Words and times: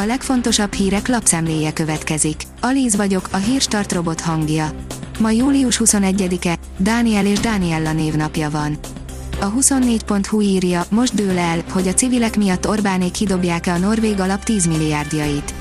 A 0.00 0.04
legfontosabb 0.04 0.72
hírek 0.72 1.08
lapszemléje 1.08 1.72
következik. 1.72 2.42
Alíz 2.60 2.96
vagyok, 2.96 3.28
a 3.30 3.36
hírstart 3.36 3.92
robot 3.92 4.20
hangja. 4.20 4.70
Ma 5.18 5.30
július 5.30 5.80
21-e, 5.84 6.56
Dániel 6.76 7.26
és 7.26 7.38
Dániella 7.38 7.92
névnapja 7.92 8.50
van. 8.50 8.78
A 9.40 9.52
24.hu 9.52 10.40
írja, 10.40 10.84
most 10.90 11.14
dől 11.14 11.38
el, 11.38 11.62
hogy 11.70 11.88
a 11.88 11.94
civilek 11.94 12.36
miatt 12.36 12.68
Orbánék 12.68 13.10
kidobják-e 13.10 13.72
a 13.72 13.78
norvég 13.78 14.20
alap 14.20 14.44
10 14.44 14.66
milliárdjait. 14.66 15.54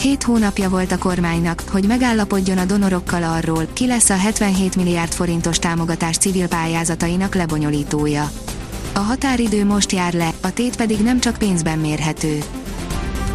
Hét 0.00 0.22
hónapja 0.22 0.68
volt 0.68 0.92
a 0.92 0.98
kormánynak, 0.98 1.62
hogy 1.70 1.86
megállapodjon 1.86 2.58
a 2.58 2.64
donorokkal 2.64 3.22
arról, 3.22 3.66
ki 3.72 3.86
lesz 3.86 4.10
a 4.10 4.16
77 4.16 4.76
milliárd 4.76 5.12
forintos 5.12 5.58
támogatás 5.58 6.16
civil 6.16 6.48
pályázatainak 6.48 7.34
lebonyolítója. 7.34 8.30
A 8.94 8.98
határidő 8.98 9.64
most 9.64 9.92
jár 9.92 10.12
le, 10.12 10.30
a 10.40 10.52
tét 10.52 10.76
pedig 10.76 10.98
nem 10.98 11.20
csak 11.20 11.36
pénzben 11.36 11.78
mérhető. 11.78 12.38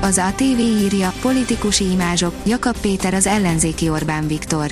Az 0.03 0.17
ATV 0.17 0.59
írja, 0.59 1.13
politikusi 1.21 1.91
imázsok, 1.91 2.33
Jakab 2.45 2.77
Péter 2.77 3.13
az 3.13 3.27
ellenzéki 3.27 3.89
Orbán 3.89 4.27
Viktor. 4.27 4.71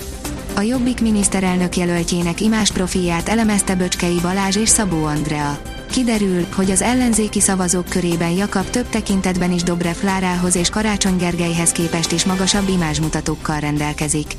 A 0.55 0.61
Jobbik 0.61 1.01
miniszterelnök 1.01 1.77
jelöltjének 1.77 2.41
imás 2.41 2.71
profilját 2.71 3.29
elemezte 3.29 3.75
Böcskei 3.75 4.17
Balázs 4.21 4.55
és 4.55 4.69
Szabó 4.69 5.03
Andrea. 5.03 5.61
Kiderül, 5.91 6.45
hogy 6.55 6.71
az 6.71 6.81
ellenzéki 6.81 7.39
szavazók 7.39 7.89
körében 7.89 8.31
Jakab 8.31 8.69
több 8.69 8.89
tekintetben 8.89 9.51
is 9.51 9.63
Dobrev 9.63 9.95
Klárához 9.95 10.55
és 10.55 10.69
Karácsony 10.69 11.17
Gergelyhez 11.17 11.71
képest 11.71 12.11
is 12.11 12.25
magasabb 12.25 12.69
imázsmutatókkal 12.69 13.59
rendelkezik. 13.59 14.35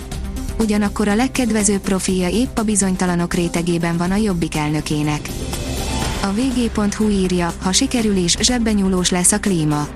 Ugyanakkor 0.59 1.09
a 1.09 1.15
legkedvezőbb 1.15 1.81
profilja 1.81 2.29
épp 2.29 2.59
a 2.59 2.62
bizonytalanok 2.62 3.34
rétegében 3.34 3.97
van 3.97 4.11
a 4.11 4.17
Jobbik 4.17 4.56
elnökének. 4.56 5.29
A 6.23 6.33
vg.hu 6.33 7.09
írja, 7.09 7.53
ha 7.62 7.73
sikerül 7.73 8.17
is, 8.17 8.37
zsebbenyúlós 8.41 9.11
lesz 9.11 9.33
a 9.33 9.39
klíma 9.39 9.89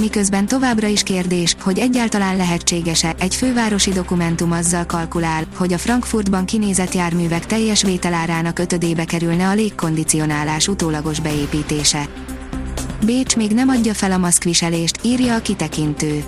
miközben 0.00 0.46
továbbra 0.46 0.86
is 0.86 1.02
kérdés, 1.02 1.56
hogy 1.60 1.78
egyáltalán 1.78 2.36
lehetséges-e, 2.36 3.14
egy 3.18 3.34
fővárosi 3.34 3.90
dokumentum 3.90 4.52
azzal 4.52 4.86
kalkulál, 4.86 5.44
hogy 5.56 5.72
a 5.72 5.78
Frankfurtban 5.78 6.44
kinézett 6.44 6.94
járművek 6.94 7.46
teljes 7.46 7.82
vételárának 7.82 8.58
ötödébe 8.58 9.04
kerülne 9.04 9.48
a 9.48 9.54
légkondicionálás 9.54 10.68
utólagos 10.68 11.20
beépítése. 11.20 12.08
Bécs 13.04 13.36
még 13.36 13.50
nem 13.50 13.68
adja 13.68 13.94
fel 13.94 14.12
a 14.12 14.18
maszkviselést, 14.18 14.98
írja 15.02 15.34
a 15.34 15.40
kitekintő. 15.40 16.24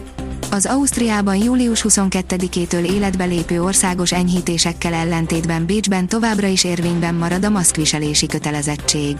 Az 0.50 0.66
Ausztriában 0.66 1.36
július 1.36 1.84
22-től 1.88 2.91
életbe 2.91 3.25
lépő 3.25 3.62
országos 3.62 4.12
enyhítésekkel 4.12 4.94
ellentétben 4.94 5.66
Bécsben 5.66 6.06
továbbra 6.08 6.47
is 6.47 6.64
érvényben 6.64 7.14
marad 7.14 7.44
a 7.44 7.48
maszkviselési 7.48 8.27
kötelezettség. 8.27 9.16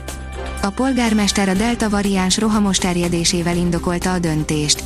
A 0.63 0.71
polgármester 0.71 1.49
a 1.49 1.55
delta 1.55 1.89
variáns 1.89 2.39
rohamos 2.39 2.79
terjedésével 2.79 3.57
indokolta 3.57 4.13
a 4.13 4.19
döntést. 4.19 4.83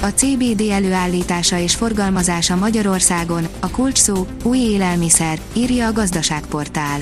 A 0.00 0.06
CBD 0.06 0.70
előállítása 0.70 1.58
és 1.58 1.74
forgalmazása 1.74 2.56
Magyarországon, 2.56 3.46
a 3.60 3.70
kulcs 3.70 3.98
szó, 3.98 4.26
új 4.42 4.58
élelmiszer, 4.58 5.38
írja 5.52 5.86
a 5.86 5.92
gazdaságportál. 5.92 7.00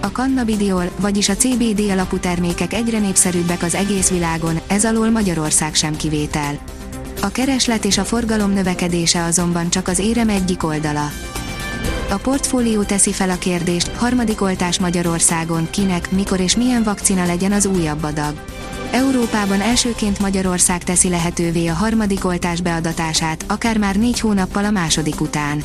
A 0.00 0.06
cannabidiol, 0.06 0.90
vagyis 1.00 1.28
a 1.28 1.36
CBD 1.36 1.90
alapú 1.90 2.18
termékek 2.18 2.72
egyre 2.72 2.98
népszerűbbek 2.98 3.62
az 3.62 3.74
egész 3.74 4.10
világon, 4.10 4.60
ez 4.66 4.84
alól 4.84 5.10
Magyarország 5.10 5.74
sem 5.74 5.96
kivétel. 5.96 6.58
A 7.22 7.28
kereslet 7.28 7.84
és 7.84 7.98
a 7.98 8.04
forgalom 8.04 8.50
növekedése 8.52 9.22
azonban 9.24 9.70
csak 9.70 9.88
az 9.88 9.98
érem 9.98 10.28
egyik 10.28 10.64
oldala. 10.64 11.10
A 12.10 12.16
portfólió 12.16 12.82
teszi 12.82 13.12
fel 13.12 13.30
a 13.30 13.38
kérdést, 13.38 13.88
harmadik 13.88 14.40
oltás 14.42 14.78
Magyarországon, 14.78 15.68
kinek, 15.70 16.10
mikor 16.10 16.40
és 16.40 16.56
milyen 16.56 16.82
vakcina 16.82 17.26
legyen 17.26 17.52
az 17.52 17.66
újabb 17.66 18.02
adag. 18.02 18.34
Európában 18.92 19.60
elsőként 19.60 20.18
Magyarország 20.18 20.84
teszi 20.84 21.08
lehetővé 21.08 21.66
a 21.66 21.74
harmadik 21.74 22.24
oltás 22.24 22.60
beadatását, 22.60 23.44
akár 23.48 23.78
már 23.78 23.96
négy 23.96 24.20
hónappal 24.20 24.64
a 24.64 24.70
második 24.70 25.20
után. 25.20 25.62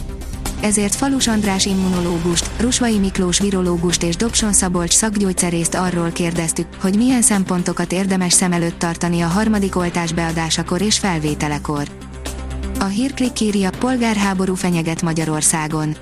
Ezért 0.62 0.96
Falus 0.96 1.28
András 1.28 1.66
immunológust, 1.66 2.50
Rusvai 2.60 2.98
Miklós 2.98 3.40
virológust 3.40 4.04
és 4.04 4.16
Dobson 4.16 4.54
Szabolcs 4.54 4.94
szakgyógyszerészt 4.94 5.76
arról 5.76 6.10
kérdeztük, 6.10 6.68
hogy 6.82 6.96
milyen 6.96 7.22
szempontokat 7.22 7.92
érdemes 7.92 8.34
szem 8.34 8.52
előtt 8.52 8.80
tartani 8.80 9.22
a 9.22 9.28
harmadik 9.28 9.76
oltás 9.76 10.14
beadásakor 10.14 10.82
és 10.82 11.00
felvételekor. 11.00 11.88
A 12.80 12.86
hírklik 12.86 13.40
írja, 13.40 13.70
polgárháború 13.80 14.56
fenyeget 14.56 15.02
Magyarországon. 15.02 15.96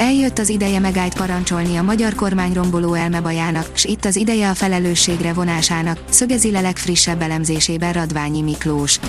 Eljött 0.00 0.38
az 0.38 0.48
ideje 0.48 0.78
megállt 0.78 1.14
parancsolni 1.14 1.76
a 1.76 1.82
magyar 1.82 2.14
kormány 2.14 2.52
romboló 2.52 2.94
elmebajának, 2.94 3.70
s 3.74 3.84
itt 3.84 4.04
az 4.04 4.16
ideje 4.16 4.50
a 4.50 4.54
felelősségre 4.54 5.32
vonásának, 5.32 5.98
szögezi 6.10 6.50
le 6.50 6.60
legfrissebb 6.60 7.22
elemzésében 7.22 7.92
Radványi 7.92 8.42
Miklós. 8.42 9.00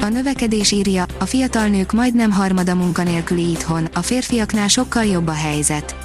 A 0.00 0.08
növekedés 0.08 0.70
írja, 0.70 1.06
a 1.18 1.24
fiatal 1.24 1.66
nők 1.66 1.92
majdnem 1.92 2.30
harmada 2.30 2.74
munkanélküli 2.74 3.50
itthon, 3.50 3.88
a 3.94 4.02
férfiaknál 4.02 4.68
sokkal 4.68 5.04
jobb 5.04 5.26
a 5.26 5.32
helyzet. 5.32 5.96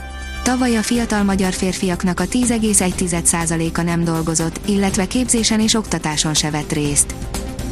Tavaly 0.44 0.78
a 0.78 0.82
fiatal 0.82 1.24
magyar 1.24 1.54
férfiaknak 1.54 2.20
a 2.20 2.26
10,1%-a 2.26 3.82
nem 3.82 4.04
dolgozott, 4.04 4.60
illetve 4.66 5.08
képzésen 5.08 5.60
és 5.60 5.74
oktatáson 5.74 6.34
se 6.34 6.50
vett 6.50 6.72
részt. 6.72 7.16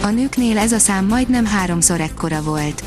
A 0.02 0.08
nőknél 0.08 0.58
ez 0.58 0.72
a 0.72 0.80
szám 0.80 1.06
majdnem 1.06 1.46
háromszor 1.46 2.02
ekkora 2.02 2.42
volt. 2.42 2.84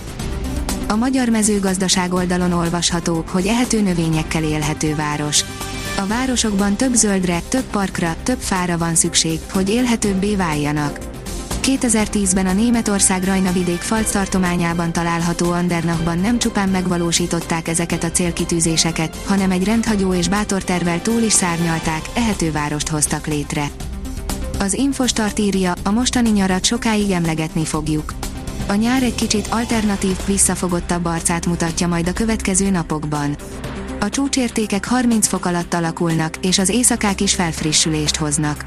A 0.88 0.97
magyar 0.97 1.28
mezőgazdaság 1.28 2.14
oldalon 2.14 2.52
olvasható, 2.52 3.24
hogy 3.30 3.47
ehető 3.47 3.80
növényekkel 3.80 4.42
élhető 4.42 4.94
város. 4.94 5.44
A 5.98 6.06
városokban 6.06 6.76
több 6.76 6.94
zöldre, 6.94 7.41
több 7.48 7.64
parkra, 7.64 8.16
több 8.22 8.38
fára 8.38 8.78
van 8.78 8.94
szükség, 8.94 9.41
hogy 9.52 9.70
élhetőbbé 9.70 10.36
váljanak. 10.36 10.98
2010-ben 11.62 12.46
a 12.46 12.52
Németország 12.52 13.25
Rajnavidék 13.25 13.80
Falc 13.80 14.10
tartományában 14.10 14.92
található 14.92 15.50
Andernachban 15.50 16.19
nem 16.19 16.38
csupán 16.38 16.69
megvalósították 16.69 17.69
ezeket 17.69 18.04
a 18.04 18.10
célkitűzéseket, 18.10 19.16
hanem 19.26 19.50
egy 19.50 19.64
rendhagyó 19.64 20.14
és 20.14 20.28
bátor 20.28 20.64
tervel 20.64 21.02
túl 21.02 21.20
is 21.20 21.32
szárnyalták, 21.32 22.02
ehető 22.14 22.52
várost 22.52 22.88
hoztak 22.88 23.26
létre. 23.26 23.70
Az 24.58 24.75
Infostart 24.75 25.38
írja, 25.38 25.72
a 25.84 25.91
mostani 25.91 26.30
nyarat 26.30 26.64
sokáig 26.64 27.10
emlegetni 27.10 27.64
fogjuk. 27.64 28.12
A 28.69 28.75
nyár 28.75 29.03
egy 29.03 29.15
kicsit 29.15 29.47
alternatív, 29.50 30.16
visszafogottabb 30.27 31.04
arcát 31.04 31.47
mutatja 31.47 31.87
majd 31.87 32.09
a 32.09 32.12
következő 32.12 32.71
napokban. 32.71 33.37
A 34.00 34.09
csúcsértékek 34.09 34.84
30 34.84 35.27
fok 35.27 35.47
alatt 35.47 35.75
alakulnak, 35.75 36.37
és 36.37 36.59
az 36.59 36.69
éjszakák 36.69 37.21
is 37.21 37.34
felfrissülést 37.34 38.16
hoznak. 38.16 38.65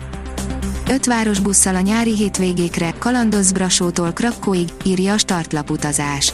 Öt 0.89 1.05
város 1.05 1.39
busszal 1.39 1.75
a 1.75 1.79
nyári 1.79 2.15
hétvégékre, 2.15 2.93
kalandozz 2.99 3.51
Brasótól 3.51 4.11
Krakóig, 4.11 4.69
írja 4.83 5.13
a 5.13 5.17
startlap 5.17 5.69
utazás. 5.69 6.33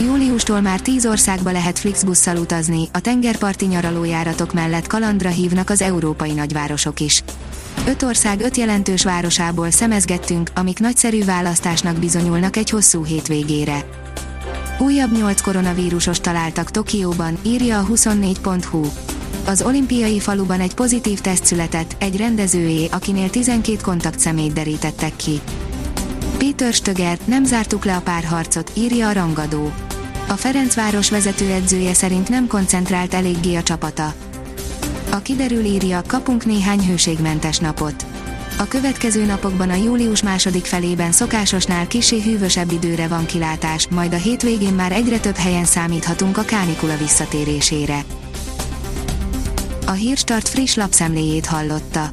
Júliustól 0.00 0.60
már 0.60 0.80
10 0.80 1.06
országba 1.06 1.52
lehet 1.52 1.78
Flixbusszal 1.78 2.36
utazni, 2.36 2.88
a 2.92 3.00
tengerparti 3.00 3.66
nyaralójáratok 3.66 4.52
mellett 4.52 4.86
kalandra 4.86 5.28
hívnak 5.28 5.70
az 5.70 5.82
európai 5.82 6.32
nagyvárosok 6.32 7.00
is. 7.00 7.22
Öt 7.86 8.02
ország 8.02 8.40
öt 8.40 8.56
jelentős 8.56 9.04
városából 9.04 9.70
szemezgettünk, 9.70 10.50
amik 10.54 10.78
nagyszerű 10.78 11.24
választásnak 11.24 11.96
bizonyulnak 11.96 12.56
egy 12.56 12.70
hosszú 12.70 13.04
hétvégére. 13.04 13.84
Újabb 14.78 15.16
nyolc 15.16 15.40
koronavírusos 15.40 16.20
találtak 16.20 16.70
Tokióban, 16.70 17.38
írja 17.42 17.78
a 17.78 17.86
24.hu. 17.86 18.82
Az 19.46 19.62
olimpiai 19.62 20.20
faluban 20.20 20.60
egy 20.60 20.74
pozitív 20.74 21.20
teszt 21.20 21.44
született, 21.44 21.96
egy 21.98 22.16
rendezőjé, 22.16 22.88
akinél 22.90 23.30
12 23.30 23.78
kontaktszemélyt 23.82 24.52
derítettek 24.52 25.16
ki. 25.16 25.40
Péter 26.42 26.72
Stöger, 26.72 27.18
nem 27.24 27.44
zártuk 27.44 27.84
le 27.84 27.96
a 27.96 28.00
párharcot, 28.00 28.72
írja 28.74 29.08
a 29.08 29.12
rangadó. 29.12 29.72
A 30.28 30.32
Ferencváros 30.32 31.10
vezetőedzője 31.10 31.94
szerint 31.94 32.28
nem 32.28 32.46
koncentrált 32.46 33.14
eléggé 33.14 33.54
a 33.54 33.62
csapata. 33.62 34.14
A 35.10 35.18
kiderül 35.18 35.64
írja, 35.64 36.02
kapunk 36.06 36.44
néhány 36.44 36.86
hőségmentes 36.86 37.58
napot. 37.58 38.06
A 38.58 38.64
következő 38.64 39.24
napokban 39.24 39.70
a 39.70 39.74
július 39.74 40.22
második 40.22 40.64
felében 40.64 41.12
szokásosnál 41.12 41.86
kisé 41.86 42.20
hűvösebb 42.20 42.72
időre 42.72 43.08
van 43.08 43.26
kilátás, 43.26 43.88
majd 43.88 44.12
a 44.12 44.18
hétvégén 44.18 44.74
már 44.74 44.92
egyre 44.92 45.18
több 45.18 45.36
helyen 45.36 45.64
számíthatunk 45.64 46.38
a 46.38 46.42
kánikula 46.42 46.96
visszatérésére. 46.96 48.04
A 49.86 49.92
Hírstart 49.92 50.48
friss 50.48 50.74
lapszemléjét 50.74 51.46
hallotta. 51.46 52.12